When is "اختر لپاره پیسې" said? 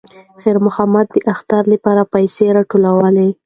1.33-2.45